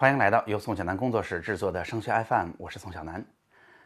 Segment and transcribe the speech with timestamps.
[0.00, 3.26] 欢迎来到由宋小南工作室制作的升学 FM，我是宋小南。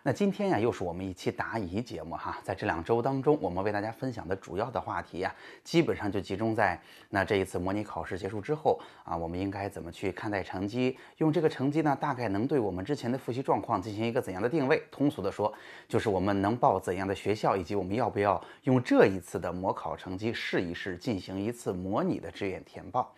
[0.02, 2.38] 那今天呀，又是我们一期答疑节目哈。
[2.42, 6.78] 在这两周当中，我们为大家分享的主要的话题呀，基本上就集中在
[7.08, 10.98] 那这一次模拟考试结束之后啊，我们应该怎么去看待成绩？
[11.16, 14.82] 用这个成绩呢，大概能对我们之前的复习状况进行一个怎样的定位？
[14.90, 15.50] 通俗的说，
[15.88, 23.14] 就是我们能报怎样的学校，以及我们要不要用这一次的模考成绩试一试，进行一次模拟的志愿填报。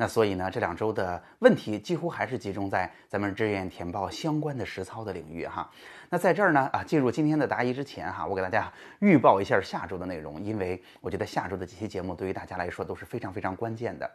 [0.00, 5.68] 那所以呢，这两周的问题几乎还是集中在咱们志愿填报相关的实操的领域哈。
[6.08, 14.08] 那在这儿呢，啊，进入今天的答疑之前哈，我给大家预报一下下周的内容，因为我觉得下周的几期节目对于大家来说都是非常非常关键的。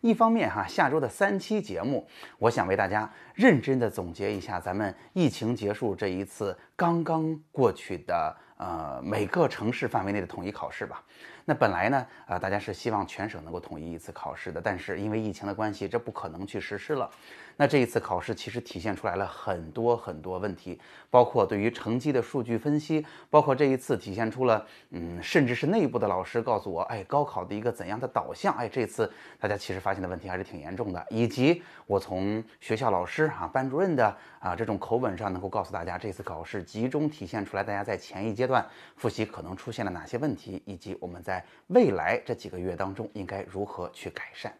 [0.00, 2.08] 一方面哈，下周的三期节目，
[2.38, 11.02] 我想为大家认真的总结一下咱们疫情结束这一次刚刚过去的呃每个城市范围内的统一考试吧。
[11.44, 17.10] 那本来呢，啊，大家是希望全省能够统一一次考试的，但是因为疫情的关系，这不可能去实施了。
[17.58, 20.78] 那这一次考试其实体现出来了很多很多问题，
[21.08, 38.62] 包括对于成绩的数据分析，包括这一次体现出了，嗯，甚至是内部的老师告诉我，哎，高考的一个怎样的导向，哎，这次大家其实发现的问题还是挺严重的，以及我从学校老师啊、班主任的啊这种口吻上，能够告诉大家，这次考试集中体现出来大家在前一阶段
[38.96, 44.52] 复习可能出现了哪些问题，以及我们在未来这几个月当中应该如何去改善。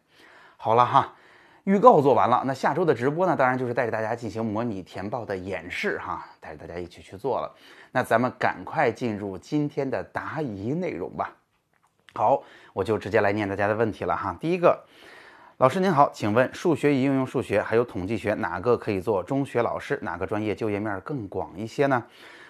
[0.56, 1.14] 好了哈。
[1.66, 3.34] 预告做完了，那下周的直播呢？
[3.34, 7.52] 当然就是带着大家进行模拟填报的演示哈，带着大家一起去做了。
[7.90, 11.34] 那咱们赶快进入今天的答疑内容吧。
[12.14, 12.40] 好，
[12.72, 14.36] 我就直接来念大家的问题了哈。
[14.40, 14.80] 第一个，
[15.56, 19.98] 老师您好，请问数学与应用数学还有统计学哪个可以做中学老师？
[20.02, 22.00] 哪个专业就业面更广一些呢？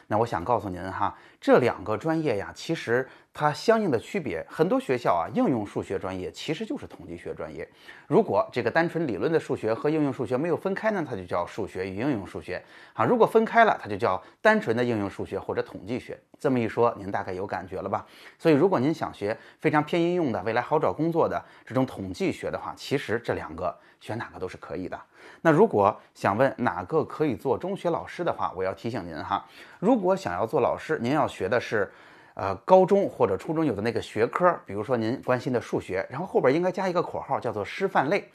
[0.09, 3.09] 那我想告诉您哈，这两个专业呀，其实。
[3.39, 7.69] 它相应的区别，很多学校啊，应用数学专业其实就是统计学专业。
[8.07, 13.05] 如果这个单纯理论的数学和应用数学没有分开呢，它就叫数学与应用数学啊。
[13.05, 16.19] 如果分开了，它就叫单纯的应用数学或者统计学。
[16.39, 18.07] 这么一说，您大概有感觉了吧？
[18.39, 24.99] 所以，如果您想学非常偏应用的、未来好找工作的这种统计学的话，其实这两个选哪个都是可以的。
[25.43, 29.45] 那如果想问哪个可以做中学老师的话，我要提醒您哈，
[29.79, 31.91] 如果想要做老师，您要学的是。
[32.39, 38.31] 呃，高中或者初中有的那个学科，比如说您关心的数学，然后后边应该加一个括号，叫做师范类，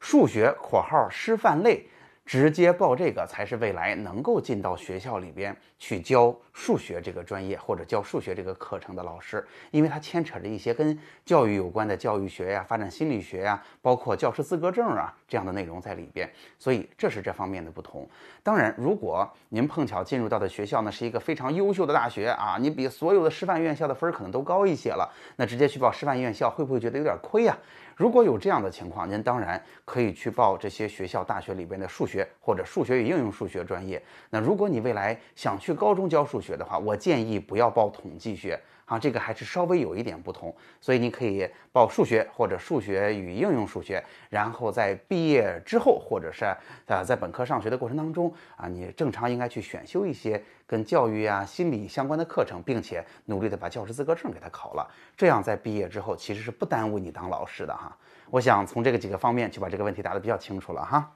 [0.00, 1.86] 数学括号师范类。
[2.24, 16.30] 直接报这个才是未来能够进到学校里边去教数学这个专业或者教数学这个课程的老师，因为它牵扯着一些跟教育有关的教育学呀、发展心理学呀，包括教师资格证啊这样的内容在里边，
[16.60, 18.08] 所以这是这方面的不同。
[18.40, 27.58] 当然，如果您碰巧进入到的学校呢是一个非常优秀的大学啊，你比所有的师范院校的分儿可能都高一些了，那直接去报师范院校会不会觉得有点亏呀？
[27.96, 34.00] 如果有这样的情况，您当然可以去报这些学校大学里边的数学或者数学与应用数学专业。
[34.30, 38.56] 那如果你未来想去高中教数学的话，我建议不要报统计学。
[38.86, 46.44] 啊，这个还是稍微有一点不同，所以你可以报数学或者数学与应用数学，然后在毕业之后或者是
[46.86, 57.96] 啊在本科上学的过程当中啊，你正常应该去选修一些跟教育啊、心理相关的课程，并且努力的把教师资格证给他考了，这样在毕业之后其实是不耽误你当老师的哈。
[58.30, 61.10] 我想从这个几个方面就把这个问题答得比较清楚了哈。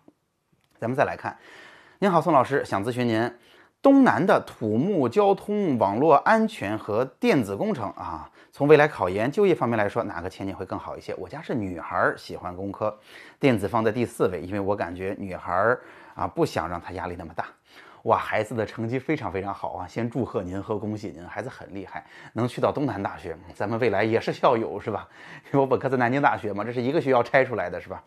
[0.79, 1.37] 咱们再来看，
[1.99, 3.31] 您好，宋老师，想咨询您。
[3.81, 11.15] 东南的土木、交通、网络安全和电子工程啊，从未来考研、就业方面来说，哪个前景会更好一些？
[11.15, 12.99] 我家是女孩，喜欢工科，
[13.39, 15.77] 电子放在第四位，因为我感觉女孩
[16.15, 17.47] 啊不想让她压力那么大。
[18.03, 25.07] 哇，孩子的成绩非常非常好啊，先祝贺您和恭喜您，孩子很厉害，能去到东南大学，咱们未来也是校友是吧？
[25.47, 28.03] 因为我本科在南京大学嘛，这是一个学校拆出来的是吧？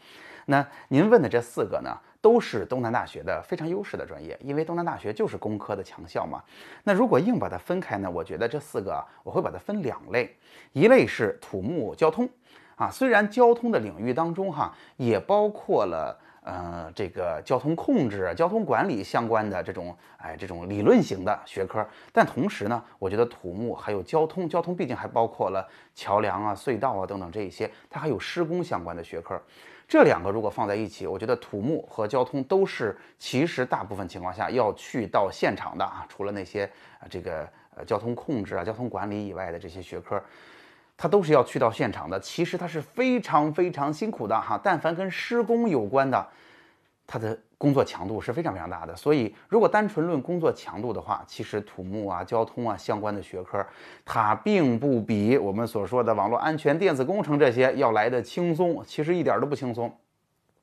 [0.45, 1.97] 那您问的这四个呢？
[2.21, 6.41] 都是东南大学的非常优势的专业，因为东南大学就是工科的强校嘛。
[6.83, 8.09] 那如果硬把它分开呢？
[8.09, 10.37] 我觉得这四个我会把它分两类，
[10.73, 12.29] 一类是土木交通，
[12.75, 29.41] 啊，虽然交通的领域当中哈也包括了呃这个交通控制、交通管理相关的这种哎这种理论型的学科，但同时呢，我觉得土木还有交通，交通毕竟还包括了桥梁啊、隧道啊等等这一些，它还有施工相关的学科。
[29.87, 36.63] 这两个如果放在一起，我觉得土木和交通都是其实大部分情况下要去到现场的啊，除了那些
[36.99, 37.45] 啊这个
[37.75, 40.23] 呃交通控制啊、交通管理以外的这些学科，
[41.01, 42.19] 它都是要去到现场的。
[42.19, 46.27] 其实它是非常非常辛苦的哈，但凡跟施工有关的，
[47.07, 47.35] 它的。
[47.61, 53.63] 工作强度是非常非常大的，所以如果单纯论工作强度的话，其实土木啊、交通啊相关的学科，
[54.03, 59.95] 它并不比我们所说的网络安全、电子工程这些要来的轻松，其实一点都不轻松。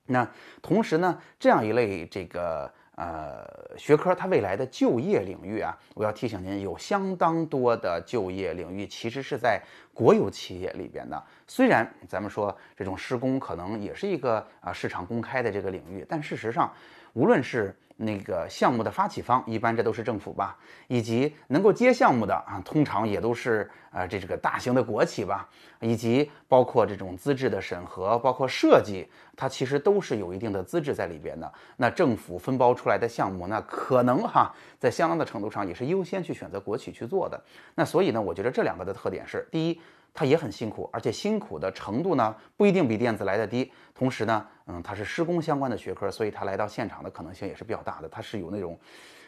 [0.06, 0.28] 那
[0.60, 9.62] 同时呢，这样一类这个呃学科，它未来的就业领域啊，我要提醒您，有相当多的就业领域其实是在
[9.94, 11.22] 国有企业里边的。
[11.46, 16.72] 虽然咱们说这种施工可能也是一个啊市场公开的这个领域，但事实上，
[17.12, 20.56] 无论是那个项目的发起方，一般这都是政府吧，
[20.86, 25.48] 以及能够接项目的啊，通常也都是呃这这个大型的国企吧，
[25.80, 29.04] 以及包括这种资质的审核，包括设计，
[29.36, 31.52] 它其实都是有一定的资质在里边的。
[31.76, 37.42] 那政府分包出来的项目，那可能哈，在相当的程度上也是优先去选择国企去做的。
[37.74, 39.80] 那所以呢，我觉得这两个的特点是：第一，
[40.12, 43.72] 它也很辛苦，而且辛苦的程度呢不一定比电子来的低。
[43.94, 48.08] 同时呢，嗯，它是施工相关的学科，所以它来到现场的可能性也是比较大的。
[48.08, 48.78] 它是有那种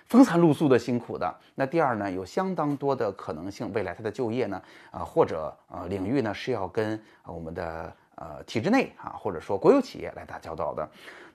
[0.07, 1.33] 风餐露宿的辛苦的。
[1.55, 10.89] 那第二呢，有相当多的可能性，未来它的就业呢，啊或者呃领域呢是要跟我们的呃体制内啊或者说国有企业来打交道的。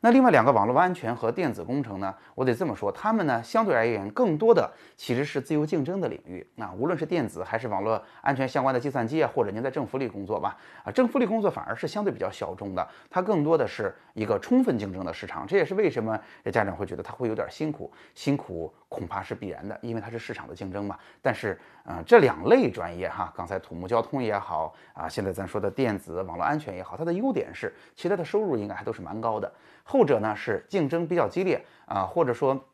[0.06, 6.48] 那另外两个网络安全和电子工程呢，我得这么说，他们呢相对而言更多的其实是自由竞争的领域。
[6.54, 15.48] 那无论是电子还是网络安全相关的计算机啊，或者您在政府里工作吧，啊，政府里工作反而是相对比较小众的，它更多的是一个充分竞争的市场。
[15.48, 16.16] 这也是为什么
[16.54, 21.00] 家长会觉得它会有点辛苦，辛苦恐怕是必然的，因为它是市场的竞争嘛。
[21.20, 29.52] 但是，嗯，这两类专业哈，刚才土木交通也好啊，现在咱说的电子网络安全也好，它的优点是其他的收入应该还都是蛮高的。
[29.96, 32.68] 后者呢是竞争比较激烈啊，或者说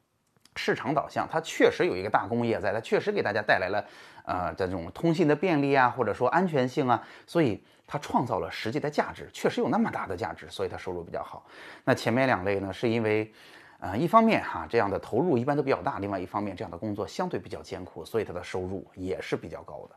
[0.56, 3.86] 市场导向，它确实有一个大工业在，它确实给大家带来了
[4.26, 11.46] 呃这种通信的便利啊，或者说安全性啊，所以它创造了实际的价值，确实有那么大的价值，所以它收入比较好。
[11.84, 13.32] 那前面两类呢，是因为
[13.80, 19.96] 呃一方面哈这样的投入一般都比较大，另外一方面这样的工作相对比较艰苦，所以它的收入也是比较高的。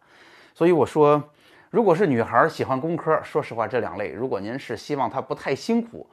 [0.54, 1.20] 所以我说，
[1.70, 6.06] 如果是女孩喜欢工科，说实话这两类，如果您是希望她不太辛苦。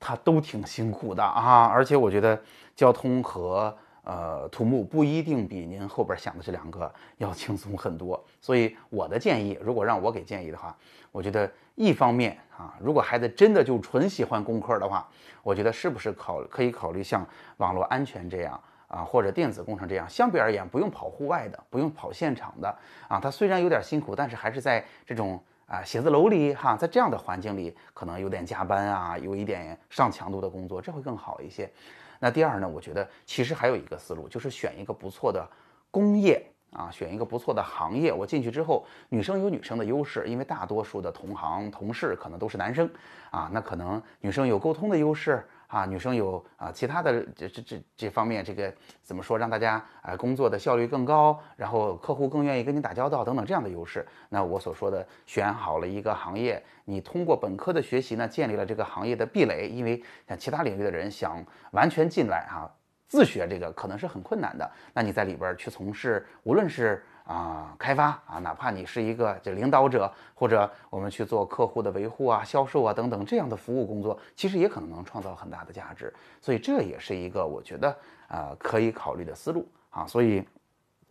[0.00, 2.40] 它都挺辛苦的啊，而且我觉得
[2.76, 8.22] 交通和呃土木不一定比您后边想的这两个要轻松很多。
[8.40, 10.76] 所以我的建议，如果让我给建议的话，
[11.10, 15.06] 我觉得一方面啊，如果孩子真的就纯喜欢工科的话，
[15.42, 22.74] 我觉得是不是考可以考虑像网络安全这样啊，或者电子工程这样，相比而言不用跑户外的，不用跑现场的
[23.08, 25.42] 啊，他虽然有点辛苦，但是还是在这种。
[25.68, 31.70] 啊，写字楼里哈，在这样的环境里，可能有点加班啊，有一点上强度的工作，这会更好一些。
[32.18, 35.46] 那第二呢，我觉得其实还有一个思路，就是选一个不错的
[35.90, 36.42] 工业
[36.72, 38.10] 啊，选一个不错的行业。
[38.10, 42.90] 我进去之后，女生有女生的优势，因为大多数的同行同事可能都是男生
[43.30, 45.46] 啊，那可能女生有沟通的优势。
[45.68, 48.72] 啊，女生有啊，其他的这这这这方面，这个
[49.02, 54.04] 怎么说，让大家啊工作的效率更高，然后客户更愿意跟你打交道等等这样的优势。
[54.30, 62.68] 那我所说的选好了一个行业，你通过本科的学习呢，建立了这个行业的壁垒，因为像其他领域的人想完全进来啊，
[63.06, 64.70] 自学这个可能是很困难的。
[64.94, 67.04] 那你在里边去从事，无论是。
[67.28, 76.10] 啊，开发啊，哪怕你是一个这领导者，或者我们去做客户的维护啊、销售啊等等这样的服务工作，其实也可能能创造很大的价值。
[76.40, 77.94] 所以这也是一个我觉得
[78.28, 80.06] 啊可以考虑的思路啊。
[80.06, 80.42] 所以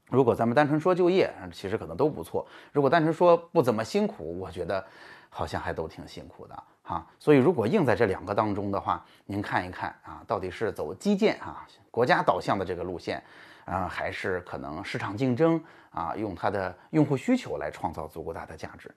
[0.10, 4.84] 如果咱们单纯说就业，其实可能都不错；如果单纯说不怎么辛苦，我觉得
[5.30, 7.06] 好像还都挺辛苦的哈。
[7.20, 13.24] 所以如果硬在这两个当中的话，您看一看啊，到底是走基建啊、国家导向的这个路线。
[13.68, 18.90] 啊，还是可能市场竞争啊，用它的用户需求来创造足够大的价值，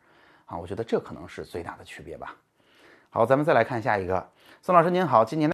[0.46, 2.34] 啊，我觉得这可能是最大的区别吧。
[3.10, 4.30] 好，咱们再来看下一个，
[4.62, 5.48] 孙老师您好，今年的。